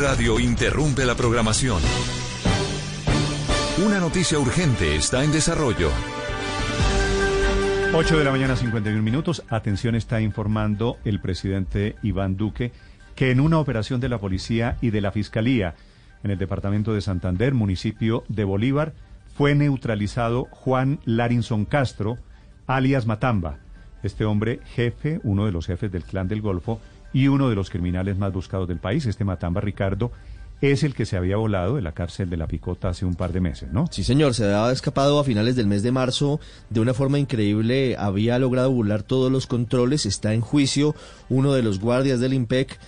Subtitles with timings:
[0.00, 1.82] Radio interrumpe la programación.
[3.84, 5.90] Una noticia urgente está en desarrollo.
[7.92, 9.42] 8 de la mañana, 51 minutos.
[9.48, 12.70] Atención, está informando el presidente Iván Duque
[13.16, 15.74] que en una operación de la policía y de la fiscalía
[16.22, 18.92] en el departamento de Santander, municipio de Bolívar,
[19.34, 22.18] fue neutralizado Juan Larinson Castro,
[22.68, 23.56] alias Matamba.
[24.04, 26.80] Este hombre, jefe, uno de los jefes del clan del Golfo
[27.12, 30.12] y uno de los criminales más buscados del país, este Matamba Ricardo,
[30.60, 33.32] es el que se había volado de la cárcel de la Picota hace un par
[33.32, 33.86] de meses, ¿no?
[33.90, 36.40] Sí, señor, se había escapado a finales del mes de marzo
[36.70, 40.96] de una forma increíble, había logrado burlar todos los controles, está en juicio
[41.28, 42.78] uno de los guardias del IMPEC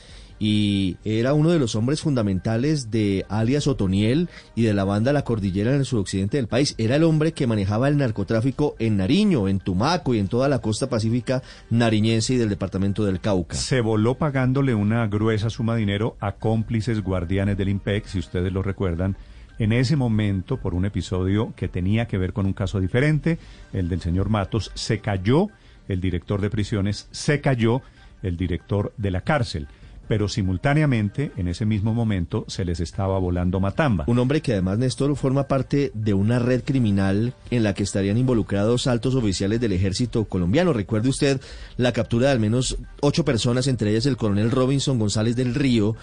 [0.43, 5.23] y era uno de los hombres fundamentales de alias Otoniel y de la banda La
[5.23, 6.75] Cordillera en el suroccidente del país.
[6.79, 10.61] Era el hombre que manejaba el narcotráfico en Nariño, en Tumaco y en toda la
[10.61, 13.55] costa pacífica nariñense y del departamento del Cauca.
[13.55, 18.51] Se voló pagándole una gruesa suma de dinero a cómplices guardianes del IMPEC, si ustedes
[18.51, 19.17] lo recuerdan.
[19.59, 23.39] En ese momento, por un episodio que tenía que ver con un caso diferente,
[23.75, 25.49] el del señor Matos, se cayó
[25.87, 27.83] el director de prisiones, se cayó
[28.23, 29.69] el director de la cárcel
[30.11, 34.07] pero simultáneamente, en ese mismo momento, se les estaba volando Matamba.
[34.09, 38.19] Un hombre que además, Néstor, forma parte de una red criminal en la que estarían
[38.19, 40.73] involucrados altos oficiales del ejército colombiano.
[40.73, 41.41] Recuerde usted
[41.77, 45.95] la captura de al menos ocho personas, entre ellas el coronel Robinson González del Río,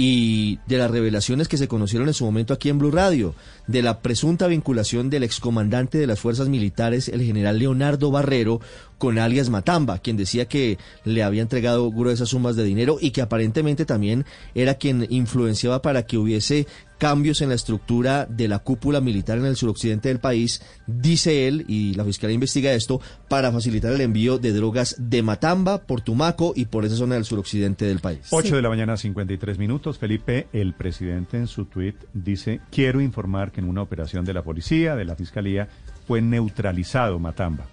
[0.00, 3.34] y de las revelaciones que se conocieron en su momento aquí en Blue Radio,
[3.66, 8.60] de la presunta vinculación del excomandante de las fuerzas militares, el general Leonardo Barrero,
[8.96, 13.22] con alias Matamba, quien decía que le había entregado gruesas sumas de dinero y que
[13.22, 19.00] aparentemente también era quien influenciaba para que hubiese cambios en la estructura de la cúpula
[19.00, 23.92] militar en el suroccidente del país, dice él, y la fiscalía investiga esto, para facilitar
[23.92, 28.00] el envío de drogas de Matamba por Tumaco y por esa zona del suroccidente del
[28.00, 28.28] país.
[28.30, 29.98] 8 de la mañana, 53 minutos.
[29.98, 34.42] Felipe, el presidente en su tuit dice, quiero informar que en una operación de la
[34.42, 35.68] policía, de la fiscalía,
[36.06, 37.66] fue neutralizado Matamba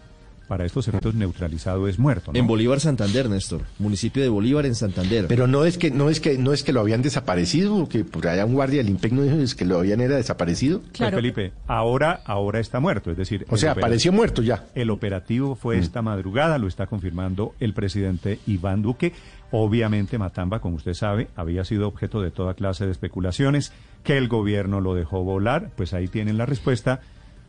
[0.48, 2.32] para estos efectos neutralizado es muerto.
[2.34, 5.26] En Bolívar Santander, Néstor, municipio de Bolívar en Santander.
[5.28, 8.28] Pero no es que no es que no es que lo habían desaparecido, que por
[8.28, 10.80] allá un guardia del IMPEC no dijo es que lo habían era desaparecido.
[10.80, 11.18] Pues, claro.
[11.18, 14.66] Felipe, ahora ahora está muerto, es decir, o sea, apareció muerto ya.
[14.76, 15.80] El operativo fue mm.
[15.80, 19.14] esta madrugada, lo está confirmando el presidente Iván Duque.
[19.52, 23.72] Obviamente Matamba, como usted sabe, había sido objeto de toda clase de especulaciones,
[24.04, 27.00] que el gobierno lo dejó volar, pues ahí tienen la respuesta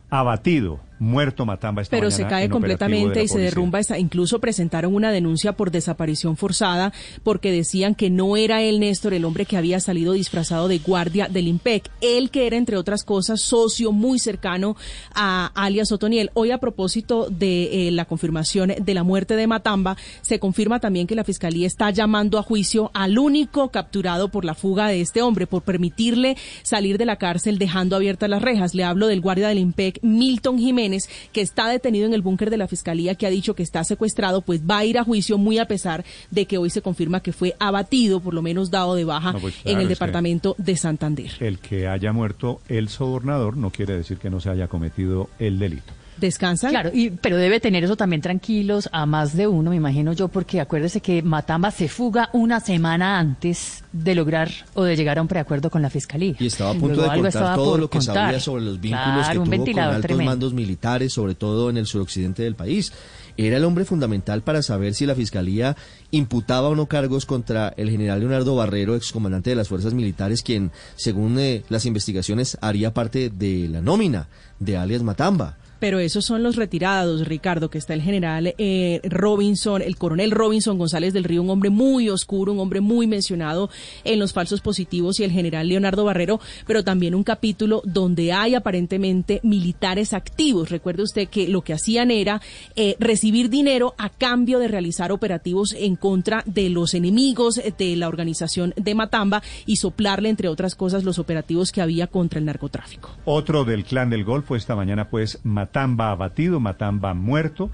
[0.09, 3.79] abatido, muerto Matamba esta Pero se cae completamente y se derrumba.
[3.79, 6.93] Esa, incluso presentaron una denuncia por desaparición forzada
[7.23, 11.27] porque decían que no era él, Néstor, el hombre que había salido disfrazado de guardia
[11.27, 11.89] del IMPEC.
[12.01, 14.75] Él que era, entre otras cosas, socio muy cercano
[15.13, 16.31] a alias Otoniel.
[16.33, 21.07] Hoy, a propósito de eh, la confirmación de la muerte de Matamba, se confirma también
[21.07, 25.21] que la Fiscalía está llamando a juicio al único capturado por la fuga de este
[25.21, 28.73] hombre, por permitirle salir de la cárcel dejando abiertas las rejas.
[28.73, 30.86] Le hablo del guardia del IMPEC Milton Jiménez,
[31.31, 34.41] que está detenido en el búnker de la Fiscalía, que ha dicho que está secuestrado,
[34.41, 37.33] pues va a ir a juicio muy a pesar de que hoy se confirma que
[37.33, 41.31] fue abatido, por lo menos dado de baja, pues en el departamento de Santander.
[41.39, 45.59] El que haya muerto el sobornador no quiere decir que no se haya cometido el
[45.59, 46.71] delito descansan.
[46.71, 50.27] Claro, y, pero debe tener eso también tranquilos a más de uno, me imagino yo,
[50.27, 55.21] porque acuérdese que Matamba se fuga una semana antes de lograr o de llegar a
[55.21, 56.35] un preacuerdo con la fiscalía.
[56.39, 59.65] Y estaba a punto de contar todo lo que sabía sobre los vínculos que tuvo
[59.73, 62.91] con altos mandos militares, sobre todo en el suroccidente del país.
[63.37, 65.77] Era el hombre fundamental para saber si la fiscalía
[66.09, 70.71] imputaba o no cargos contra el general Leonardo Barrero, excomandante de las fuerzas militares, quien,
[70.95, 74.27] según eh, las investigaciones, haría parte de la nómina
[74.59, 75.57] de alias Matamba.
[75.79, 80.77] Pero esos son los retirados, Ricardo, que está el general eh, Robinson, el coronel Robinson
[80.77, 83.69] González del Río, un hombre muy oscuro, un hombre muy mencionado
[84.03, 88.55] en los falsos positivos, y el general Leonardo Barrero, pero también un capítulo donde hay
[88.55, 90.69] aparentemente militares activos.
[90.69, 92.41] Recuerde usted que lo que hacían era
[92.75, 98.07] eh, recibir dinero a cambio de realizar operativos en contra de los enemigos de la
[98.07, 103.11] organización de Matamba y soplarle, entre otras cosas, los operativos que había contra el narcotráfico.
[103.25, 107.69] Otro del clan del Golfo esta mañana, pues, Matamba abatido, Matamba muerto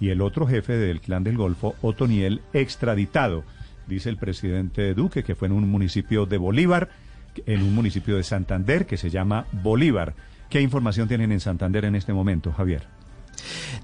[0.00, 3.44] y el otro jefe del clan del Golfo, Otoniel, extraditado.
[3.86, 6.88] Dice el presidente Duque que fue en un municipio de Bolívar,
[7.46, 10.14] en un municipio de Santander que se llama Bolívar.
[10.50, 12.97] ¿Qué información tienen en Santander en este momento, Javier?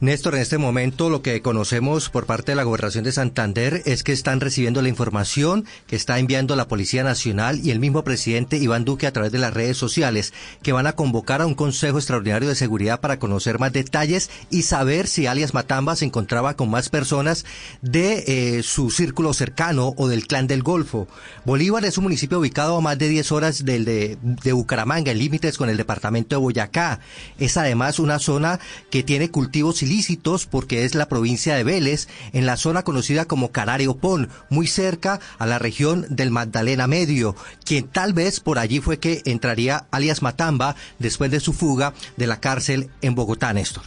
[0.00, 4.02] Néstor, en este momento lo que conocemos por parte de la Gobernación de Santander es
[4.02, 8.56] que están recibiendo la información que está enviando la Policía Nacional y el mismo presidente
[8.56, 10.32] Iván Duque a través de las redes sociales,
[10.62, 14.62] que van a convocar a un Consejo Extraordinario de Seguridad para conocer más detalles y
[14.62, 17.44] saber si alias Matamba se encontraba con más personas
[17.81, 21.06] de eh, su círculo cercano o del clan del Golfo.
[21.44, 25.19] Bolívar es un municipio ubicado a más de 10 horas del de, de Bucaramanga, en
[25.19, 27.00] límites con el departamento de Boyacá.
[27.38, 28.58] Es además una zona
[28.90, 33.53] que tiene cultivos ilícitos porque es la provincia de Vélez, en la zona conocida como
[33.53, 38.81] Carario Pon, muy cerca a la región del Magdalena Medio, quien tal vez por allí
[38.81, 43.85] fue que entraría alias Matamba después de su fuga de la cárcel en Bogotá, Néstor.